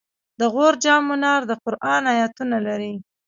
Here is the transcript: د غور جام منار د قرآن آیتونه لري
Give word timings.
د 0.39 0.41
غور 0.53 0.73
جام 0.83 1.01
منار 1.09 1.41
د 1.49 1.51
قرآن 1.63 2.03
آیتونه 2.13 2.57
لري 2.67 2.93